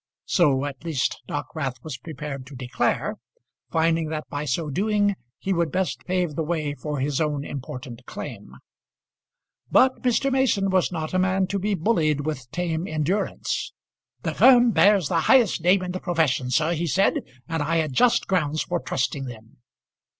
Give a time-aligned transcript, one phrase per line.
[0.25, 3.17] So at least Dockwrath was prepared to declare,
[3.69, 8.07] finding that by so doing he would best pave the way for his own important
[8.07, 8.55] claim.
[9.69, 10.31] But Mr.
[10.31, 13.73] Mason was not a man to be bullied with tame endurance.
[14.23, 17.93] "The firm bears the highest name in the profession, sir," he said; "and I had
[17.93, 19.57] just grounds for trusting them."